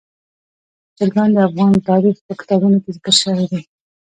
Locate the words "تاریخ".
1.89-2.15